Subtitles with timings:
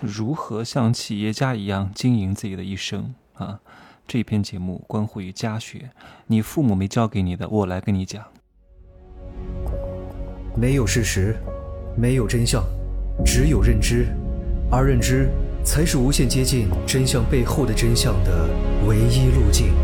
[0.00, 3.60] 如何像企业家一样经营自己的一生啊？
[4.06, 5.90] 这篇节目关乎于家学，
[6.26, 8.24] 你父母没教给你的，我来跟你讲。
[10.56, 11.36] 没有事实，
[11.98, 12.64] 没有真相，
[13.26, 14.06] 只有认知，
[14.70, 15.28] 而认知
[15.62, 18.48] 才是无限接近真相背后的真相的
[18.86, 19.74] 唯一路径。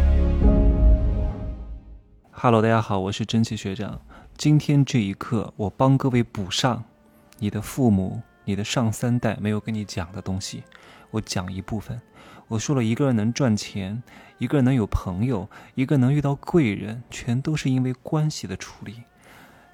[2.31, 4.01] Hello，大家好，我是蒸汽学长。
[4.35, 6.85] 今天这一刻，我帮各位补上
[7.39, 8.23] 你的父母。
[8.47, 10.63] 你的上三代没有跟你讲的东西，
[11.11, 12.01] 我讲一部分。
[12.47, 14.01] 我说了一个人能赚钱，
[14.39, 19.03] 一个人能有朋友，一个能遇到贵人，全都是因为关系的处理。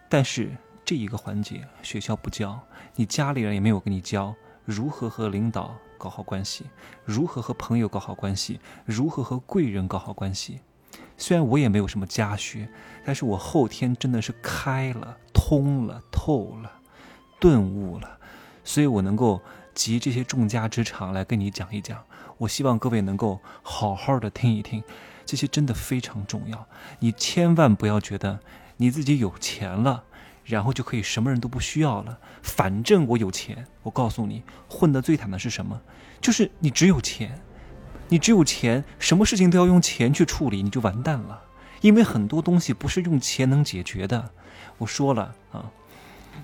[0.08, 0.56] 但是
[0.86, 2.58] 这一个环节，学校不教，
[2.96, 4.34] 你家里人也没有跟你教
[4.64, 6.64] 如何和领导搞好关系，
[7.04, 10.60] 如何和朋友搞好关系，如何和贵人搞好关系。
[11.18, 12.66] 虽然我也没有什么家学，
[13.04, 16.72] 但是我后天真的是开了、通了、透了、
[17.38, 18.18] 顿悟了。
[18.64, 19.40] 所以我能够
[19.74, 22.04] 集这些众家之长来跟你讲一讲，
[22.38, 24.82] 我希望各位能够好好的听一听，
[25.24, 26.66] 这些真的非常重要。
[26.98, 28.40] 你千万不要觉得
[28.76, 30.04] 你自己有钱了，
[30.44, 32.18] 然后就可以什么人都不需要了。
[32.42, 35.80] 反正我有钱，我告诉你，混得最惨的是什么？
[36.20, 37.40] 就是你只有钱，
[38.08, 41.42] 你只有钱，什么事情都要用钱去处理，你就完蛋了。
[41.80, 44.30] 因为很多东西不是用钱能解决的。
[44.78, 45.70] 我说了啊，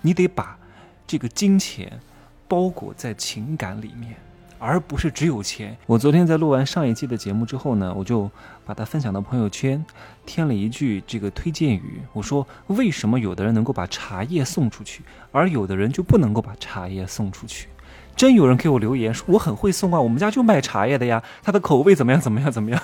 [0.03, 0.59] 你得把
[1.07, 2.01] 这个金钱。
[2.49, 4.17] 包裹在情感里面，
[4.59, 5.77] 而不是只有钱。
[5.87, 8.29] 我昨天在录完上一季的节目之后呢，我就
[8.65, 9.85] 把它分享到朋友圈，
[10.25, 12.01] 添了一句这个推荐语。
[12.15, 17.69] 我说：为什么有的人能够把茶叶送出去，而有的人就不能够把茶叶送出去？
[18.17, 22.21] 真有人给我留言说我很会送啊，我们家就卖茶叶的呀，它的口味怎么样？
[22.21, 22.51] 怎么样？
[22.51, 22.83] 怎么样？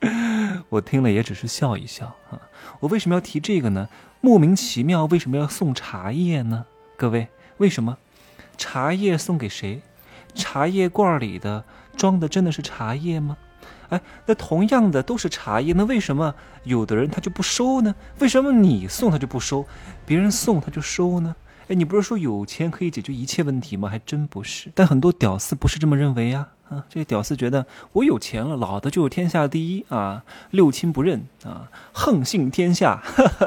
[0.70, 2.40] 我听了也只是笑一笑啊。
[2.80, 3.88] 我为什么要提这个呢？
[4.20, 6.64] 莫名其妙，为什么要送茶叶呢？
[6.96, 7.98] 各位，为什么？
[8.56, 9.82] 茶叶送给谁？
[10.34, 11.64] 茶叶罐里的
[11.96, 13.36] 装的真的是茶叶吗？
[13.88, 17.94] 哎，那同样的都是茶叶，那为什么有的人他就不收呢？
[18.18, 19.64] 为什么你送他就不收，
[20.04, 21.34] 别人送他就收呢？
[21.68, 23.88] 哎，你不是说有钱可以解决一切问题吗？
[23.88, 24.70] 还真不是。
[24.74, 26.48] 但很多屌丝不是这么认为呀。
[26.68, 30.24] 啊，这些屌丝觉得我有钱了，老子就是天下第一啊！
[30.50, 33.00] 六亲不认啊，横行天下，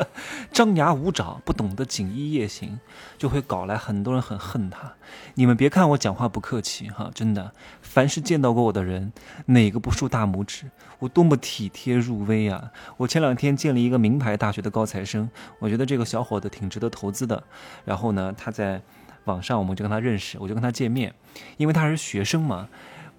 [0.53, 2.79] 张牙舞爪，不懂得锦衣夜行，
[3.17, 4.93] 就会搞来很多人很恨他。
[5.33, 9.11] 你们别看我讲话不客气哈，真的，凡是见到过我的人，
[9.47, 10.69] 哪个不竖大拇指？
[10.99, 12.71] 我多么体贴入微啊！
[12.95, 17.43] 我前两天见了一个名牌大学的高材生，我觉得这个小伙子挺值得投资的。
[17.83, 18.81] 然后呢，他在
[19.25, 21.13] 网上我们就跟他认识，我就跟他见面，
[21.57, 22.69] 因为他是学生嘛。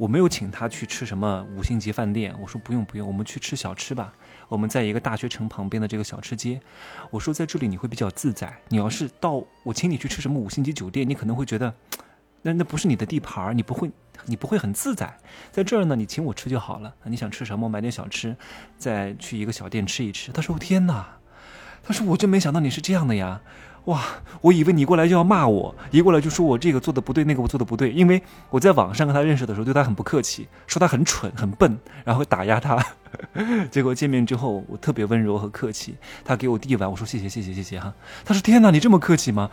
[0.00, 4.14] 我没有请他去吃什么五星级饭店，我说不用不用，我们去吃小吃吧。
[4.48, 6.58] 我们在一个大学城旁边的这个小吃街，
[7.10, 8.50] 我说在这里你会比较自在。
[8.68, 11.74] 你要是到我请你去吃什么五星级酒店，你可能会觉得，
[12.40, 13.90] 那那不是你的地盘，你不会
[14.24, 15.14] 你不会很自在。
[15.52, 16.94] 在这儿呢，你请我吃就好了。
[17.04, 18.34] 你想吃什么，买点小吃，
[18.78, 20.32] 再去一个小店吃一吃。
[20.32, 21.19] 他说天哪，
[21.82, 23.40] 他说我真没想到你是这样的呀。
[23.86, 24.02] 哇，
[24.42, 32.78] 我以为你过来就要骂我，一过来就说我这个做的不对，那个我做的不对，因为我在网上跟他认识的时候对他很不客气，说他很蠢很笨，然后打压他。
[33.72, 37.92] 结果见面之后我特别温柔和客气，他给我递碗，我说谢谢谢谢谢谢哈。
[38.24, 39.50] 他说天哪，你这么客气吗？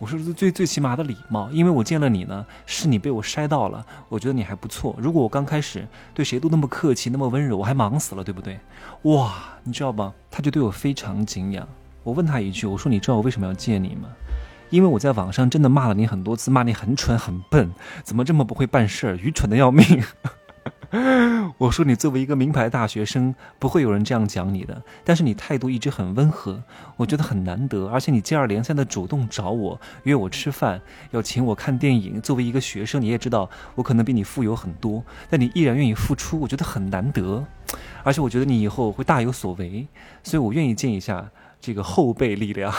[0.00, 4.96] 我说最最起码的礼貌，因为我见了你呢，是你被我筛到了，我觉得你还不错。
[4.98, 8.58] 如果我刚开始对谁都那么客气那么温柔，我还忙死了，对不对？
[9.02, 10.14] 哇，你知道吧？
[10.30, 11.68] 他就对我非常敬仰。
[12.02, 14.08] 我问他一句，我说：“你知道我为什么要见你吗？
[14.70, 17.70] 因为我在网上真的骂了你很多次，骂你很蠢很笨，
[18.02, 19.84] 怎么这么不会办事儿，愚蠢的要命。”
[21.58, 24.82] 我说：“你作为一个名牌大学生，不会有人这样讲你的。
[25.04, 26.62] 但是你态度一直很温和，
[26.96, 27.86] 我觉得很难得。
[27.86, 30.80] 而且你接二连三的主动找我，约我吃饭，
[31.12, 32.20] 要请我看电影。
[32.20, 37.44] 作为一个学生，你也知道我可能比你富有很多，但你依然愿意付出，我觉得很难得。
[38.02, 39.86] 而且我觉得你以后会大有所为，
[40.22, 41.30] 所以我愿意见一下。”
[41.62, 42.72] 这个后辈力量，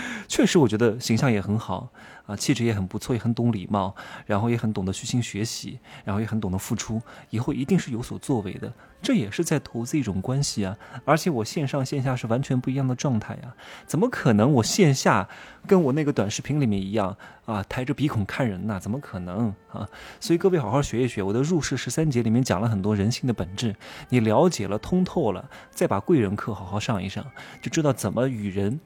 [0.26, 1.90] 确实我觉得形象也很好
[2.26, 3.94] 啊，气质也很不错，也很懂礼貌，
[4.26, 7.00] 然后也很懂得虚心学习，然后也很懂得付出，
[7.30, 8.72] 以后一定是有所作为的。
[9.02, 13.52] 这也是在投资一种关系啊，而且我线上线下是完全不一样的状态呀，
[13.84, 15.28] 怎么可能我线下
[15.66, 18.78] 跟我那个短视频里面一样啊，抬着鼻孔看人呐？
[18.78, 19.88] 怎么可能啊？
[20.20, 23.74] 所以各位好好学一学，我的入世十三节里面讲了很多人性的本质，
[24.08, 27.26] 你了解了通透了，再把贵人课好好上一上，
[27.60, 28.78] 就知道怎么与人。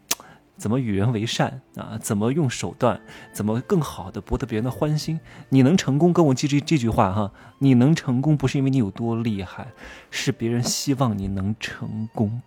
[0.57, 1.99] 怎么与人为善啊？
[2.01, 3.01] 怎么用手段？
[3.33, 5.21] 怎么更好的博得别人的欢心？
[5.51, 7.33] 你能成功，跟我记这这句话哈。
[7.59, 9.69] 你能成功，不是因为你有多厉害，
[10.11, 12.41] 是别人希望你能成功。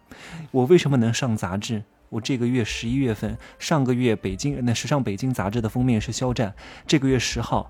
[0.52, 1.84] 我为什么能上杂志？
[2.10, 6.54] 我这个月十一月份，上个月北京那时尚北京杂志的封面是肖战，
[6.88, 7.70] 这个月十号。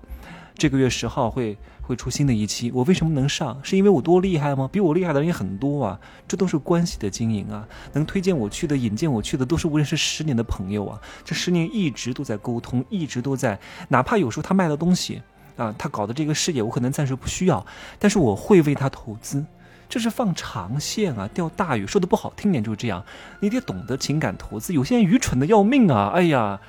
[0.60, 3.58] 这个月十号会会出新的一期，我为什么能上？
[3.62, 4.68] 是因为我多厉害吗？
[4.70, 5.98] 比我厉害的人也很多啊，
[6.28, 7.66] 这都是关系的经营啊。
[7.94, 11.00] 能推荐我去的、引荐我去的，都是我认识十年的朋友啊。
[11.24, 13.58] 这十年一直都在沟通，一直都在，
[13.88, 15.22] 哪怕有时候他卖的东西
[15.56, 17.64] 啊，他搞的这个事业，我可能暂时不需要，
[17.98, 19.42] 但是我会为他投资。
[19.88, 21.86] 这是放长线啊，钓大鱼。
[21.86, 23.02] 说的不好听点就是这样，
[23.40, 24.74] 你得懂得情感投资。
[24.74, 26.10] 有些人愚蠢的要命啊！
[26.14, 26.60] 哎呀，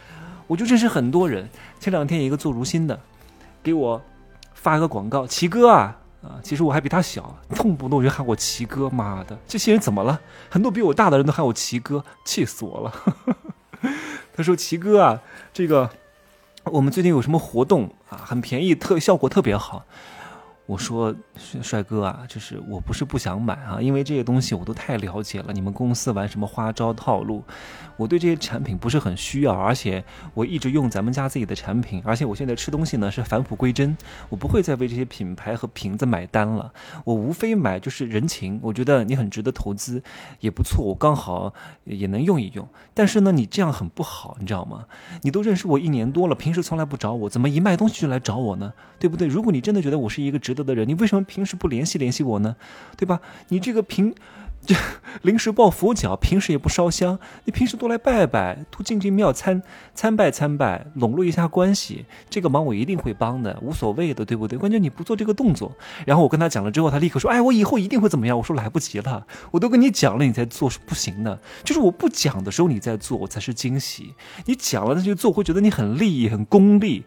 [0.48, 1.50] 我就认识很多人。
[1.82, 3.00] 前两天一个做如新的，
[3.64, 4.02] 给我
[4.54, 6.40] 发个广告，齐哥啊啊！
[6.44, 8.90] 其实我还比他小，动不动就喊我齐哥。
[8.90, 10.20] 妈的，这些人怎么了？
[10.50, 12.94] 很多比我大的人都喊我齐哥，气死我了。
[14.34, 15.20] 他说：“齐哥啊，
[15.52, 15.90] 这个
[16.66, 18.22] 我们最近有什么活动啊？
[18.24, 19.84] 很便宜，特效果特别好。”
[20.68, 25.52] 我说帅哥啊，就是我不是不想买啊，因为这些东西我都太了解了。
[25.52, 27.44] 你们公司玩什么花招套路，
[27.98, 30.04] 我对这些产品不是很需要，而且
[30.34, 33.98] 我一直用咱们家自己的产品，而且我现在吃东西呢是返璞归真，
[34.30, 36.72] 我不会再为这些品牌和瓶子买单了。
[37.04, 40.02] 我无非买就是人情，我觉得你很值得投资，
[40.40, 41.54] 也不错，我刚好
[41.84, 42.66] 也能用一用。
[42.94, 44.86] 但是呢，你这样很不好，你知道吗？
[45.24, 48.72] 你都认识我一年多了，平时从来不找我，怎么一卖东西就来找我呢？
[48.98, 49.28] 对不对？
[49.28, 50.62] 如果你真的觉得我是一个值得。
[50.62, 52.56] 的人，你为什么平时不联系联系我呢？
[52.96, 53.20] 对吧？
[53.50, 54.14] 你这个平，
[54.64, 54.76] 这
[55.24, 59.64] 临时抱佛脚，平时也不烧香，你平时多来拜拜，多进进庙参
[59.96, 64.58] 参拜参拜，笼络一下关系，这个忙我一定会帮的，无所谓的，对不对？
[64.58, 65.76] 关键你不做这个动作，
[66.06, 71.40] 然后我跟他讲了之后，他立刻说：“哎，我以后一定会怎么样？”我说：“来不及了，我都跟你讲了，你在做是不行的。
[71.64, 74.14] 就是我不讲的时候你在做，我才是惊喜。
[74.46, 77.04] 你讲了那就做，会觉得你很利益、很功利。”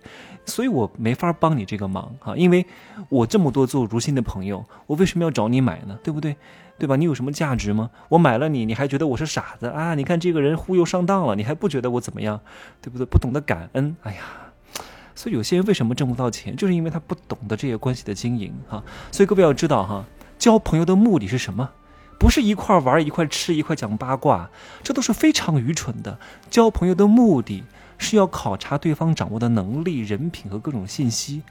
[0.47, 2.67] 所以我没法帮你这个忙啊，因为
[3.09, 5.99] 我这么多做如新的朋友，我为什么要找你买呢？
[6.03, 6.37] 对不对？
[6.77, 6.97] 对吧？
[6.97, 7.91] 你有什么价值吗？
[8.09, 9.95] 我买了你，你还觉得我是傻子啊？
[9.95, 12.41] 你看这个人忽悠上当了，你还不觉得我怎么样？
[12.83, 13.07] 对不对？
[13.07, 14.23] 不懂得感恩，哎呀，
[15.15, 18.83] 所以有些人为什么挣不到钱，就是因为他不懂得这些关系的经营哈。
[19.13, 20.05] 所以各位要知道哈，
[20.37, 21.71] 交朋友的目的是什么？
[22.19, 24.51] 不是一块玩、一块吃、一块讲八卦，
[24.83, 26.19] 这都是非常愚蠢的。
[26.51, 27.65] 交朋友的目的。
[27.97, 31.43] 是要考察对方掌握的能力、人品和各种信息，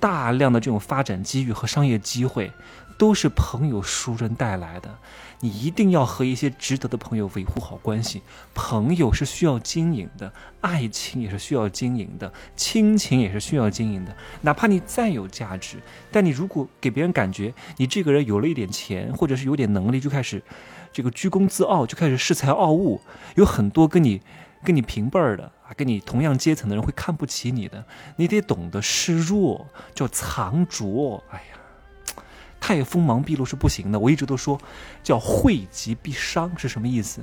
[0.00, 2.50] 大量的这种发展机遇和商业机会，
[2.98, 4.98] 都是朋友熟人带来的。
[5.40, 8.22] 你一定要和一些值得的朋友维护好关系。
[8.54, 14.16] 朋友是需要经营的，爱情也是需要经营的，亲情也是需要经营的。
[14.42, 15.78] 哪怕你再有价值，
[16.12, 20.40] 但你如果给别人感觉你这个人有了一点钱，或者是有点能力，就开始
[20.92, 23.00] 这个居功自傲，就开始恃才傲物，
[23.34, 24.20] 有很多跟你。
[24.64, 27.84] 跟你平辈儿的啊，跟你同样阶层的人会看不起你的，
[28.14, 31.20] 你得懂得示弱，叫藏拙。
[31.32, 31.42] 哎，
[32.62, 33.98] 太锋芒毕露是不行的。
[33.98, 34.56] 我一直都说，
[35.02, 37.20] 叫惠及必伤是什么意思？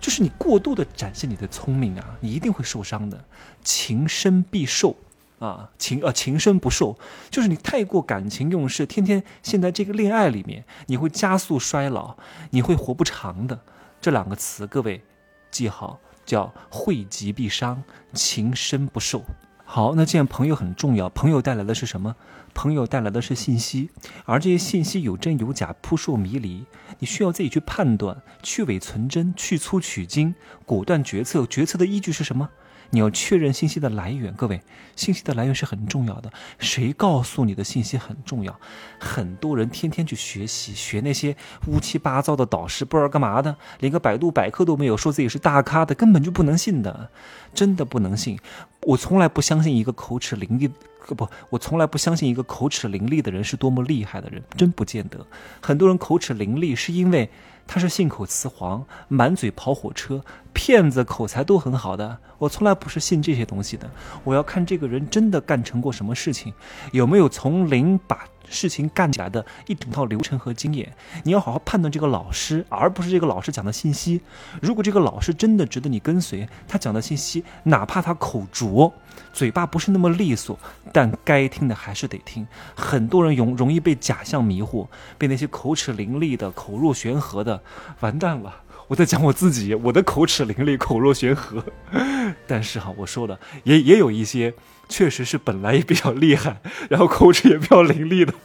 [0.00, 3.22] 就是你过度的展现你的聪明啊，你一定会受伤的。
[3.62, 4.96] 情深必寿
[5.38, 6.96] 啊，情呃情深不寿，
[7.28, 12.16] 就是你太过感情用事，天天陷在这个恋爱里面，你会加速衰老，
[12.48, 13.60] 你会活不长的。
[14.00, 15.02] 这两个词，各位
[15.50, 16.00] 记好。
[16.24, 17.82] 叫惠及必伤，
[18.14, 19.24] 情深不寿。
[19.74, 22.14] 好，那既然朋友很重要，朋友带来的是什么？
[22.52, 23.88] 朋友带来的是信息，
[24.26, 26.66] 而这些信息有真有假，扑朔迷离，
[26.98, 30.34] 你需要自己去判断，去伪存真，去粗取精，
[30.66, 31.46] 果断决策。
[31.46, 32.50] 决策的依据是什么？
[32.90, 34.60] 你要确认信息的来源，各位，
[34.94, 36.30] 信息的来源是很重要的。
[36.58, 38.60] 谁告诉你的信息很重要？
[38.98, 41.34] 很多人天天去学习，学那些
[41.68, 47.08] 乌七八糟的导师，不知道干嘛的，连个百度百科都没有，说自己是大咖的，根本就不能信的，
[47.54, 48.38] 真的不能信。
[48.86, 50.70] 我从来不相信一个口齿伶俐，
[51.14, 55.24] 不，我从来不相信一个口齿伶俐的人是多么厉害的人，真不见得。
[55.60, 57.28] 很多人口齿伶俐是因为。
[57.64, 60.20] 他是信口雌黄，满嘴跑火车，
[60.52, 62.18] 骗子口才都很好的。
[62.36, 63.88] 我从来不是信这些东西的，
[64.24, 66.52] 我要看这个人真的干成过什么事情，
[66.90, 70.94] 有没有从零把事情干起来的一整套流程和经验。
[71.24, 74.20] 你要好好判断这个老师，而不是这个老师讲的信息。
[74.60, 78.92] 如果这个老师真的值得你跟随，他讲的信息，哪怕他口拙。
[79.32, 80.58] 嘴巴不是那么利索，
[80.92, 82.46] 但该听的还是得听。
[82.74, 87.62] 很多人容容易被假象迷惑，被那些口齿伶俐的、口若悬河的，
[88.00, 88.54] 完蛋了！
[88.88, 91.64] 我在讲我自己，我的口齿伶俐、口若悬河。
[92.46, 94.52] 但是哈，我说的也也有一些，
[94.92, 98.34] 确实是本来也比较厉害， 然后口齿也比较伶俐的。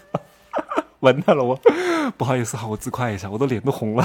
[1.01, 1.59] 完蛋了，我
[2.17, 4.03] 不好意思哈，我自夸一下，我的脸都红了。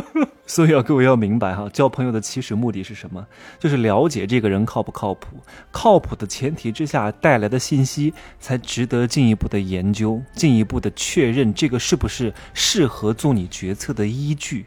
[0.46, 3.26] 所以要各位要明白哈，交朋友的起始目的是什么？
[3.58, 5.38] 就是了解这个人靠不靠谱，
[5.72, 14.66] 靠谱的前提之下带来的信息才值得进一步的研究，进一步的确认这个是不是适合做你决策的依据。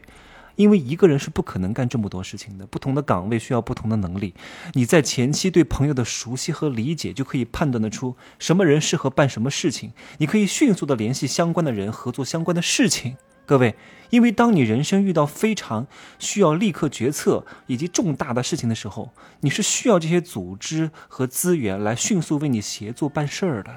[0.58, 4.34] 因为一个人是不可能干这么多事情的，不同的岗位需要不同的能力。
[4.74, 9.92] 你在前期对朋友的熟悉和理解，就可以判断得出什么人适合办什么事情。
[10.18, 13.16] 你可以迅速的联系相关的人，合作相关的事情。
[13.48, 13.74] 各位，
[14.10, 15.86] 因为当你人生遇到非常
[16.18, 23.74] 需要立刻决策以及重大的事情的时候，你是需要这些组织和资源来迅速为你协作办事儿的。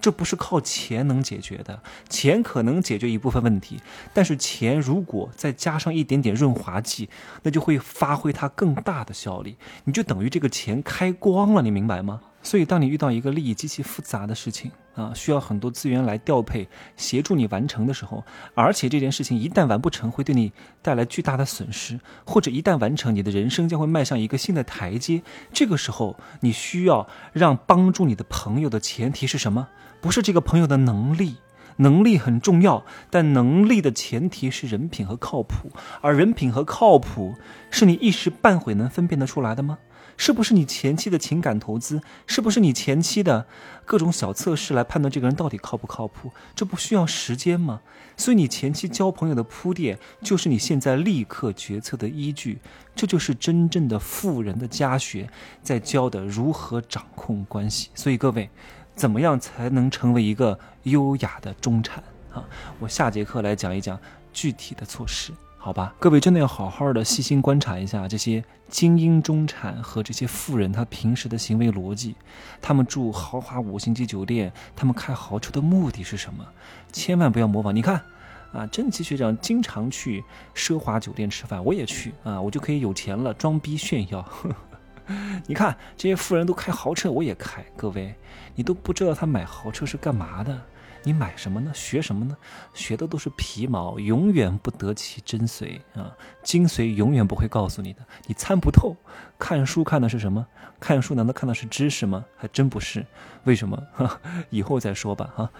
[0.00, 3.82] 这不是靠钱能解决的，钱可能解决一部分问题，
[4.14, 7.10] 但是钱如果再加上一点点润滑剂，
[7.42, 12.22] 那就会发挥它更大的效力，你就等于这个钱开光了，你明白吗？
[12.42, 16.66] 所以，当你遇到一个利益极其复杂的事情啊，需要很多资源来调配
[16.96, 25.22] 协助你完成的时候，而且这件事情一旦完不成，会对你带来巨大的损失，或者一旦完成，你的人生将会迈向一个新的台阶。
[25.52, 29.68] 这个时候，你需要让帮助你的朋友的前提是什么？
[30.00, 31.36] 不是这个朋友的能力，
[31.76, 35.70] 能力很重要，但能力的前提是人品和靠谱，
[36.00, 37.34] 而人品和靠谱
[37.70, 39.78] 是你一时半会能分辨得出来的吗？
[40.20, 42.02] 是不是你前期的情感投资？
[42.26, 43.46] 是不是你前期的
[43.86, 46.30] 各种小测试来判断这个人到底靠不靠谱？
[46.54, 47.80] 这不需要时间吗？
[48.18, 52.58] 所以你前期交朋友的铺垫，就是你现在立刻决策的依据。
[52.94, 55.26] 这就是真正的富人的家学，
[55.62, 57.88] 在教的如何掌控关系。
[57.94, 58.50] 所以各位，
[58.94, 62.44] 怎么样才能成为一个优雅的中产啊？
[62.78, 63.98] 我下节课来讲一讲
[64.34, 65.32] 具体的措施。
[65.62, 72.16] 好吧，各位真的要好好的细心观察一下这些精英中产和这些富人他平时的行为逻辑，
[72.62, 76.42] 他们住豪华五星级酒店，他们开豪车的目的是什么？
[76.90, 77.76] 千万不要模仿。
[77.76, 78.00] 你看，
[78.54, 80.24] 啊，真奇学长经常去
[80.54, 84.26] 奢华酒店吃饭，我也去啊，我就可以有钱了，装逼炫耀。
[85.46, 87.62] 你看这些富人都开豪车，我也开。
[87.76, 88.14] 各位，
[88.54, 90.58] 你都不知道他买豪车是干嘛的。
[91.02, 91.72] 你买什么呢？
[91.74, 92.36] 学什么呢？
[92.74, 96.14] 学的都是皮毛，永远不得其真髓啊！
[96.42, 98.94] 精髓永远不会告诉你的，你参不透。
[99.38, 100.46] 看书看的是什么？
[100.78, 102.24] 看书难道看的是知识吗？
[102.36, 103.04] 还真不是。
[103.44, 103.82] 为什么？
[104.50, 105.32] 以后再说吧。
[105.34, 105.50] 哈，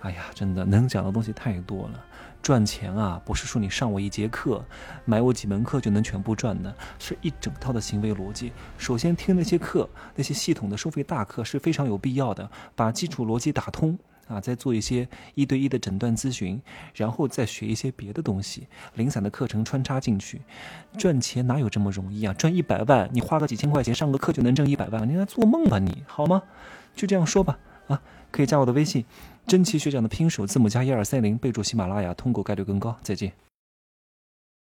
[0.00, 2.04] 哎呀，真的能讲的东西太多了。
[2.42, 4.64] 赚钱啊，不是说你上我一节课，
[5.04, 8.52] 买我几门课就能全部赚的，是一整套的行为逻辑。
[8.76, 13.96] 首先听那些课，那些系统的收费大课是非常有必要的，把基础逻辑打通。
[14.32, 16.60] 啊，再做一些一对一的诊断咨询，
[16.94, 20.40] 然后再学一些别的东西，零散的课程穿插进去，
[20.96, 22.32] 赚钱哪有这么容易啊？
[22.34, 26.02] 赚一百万，你花个几千块钱上个课就能挣一百万，你在做梦吧你？
[26.06, 26.42] 好吗？
[26.94, 27.58] 就这样说吧。
[27.88, 29.04] 啊，可以加我的微信，
[29.46, 32.96] 真奇学长的拼手字母加一二三零，备注喜马拉雅，通过概率更高。
[33.02, 33.32] 再见。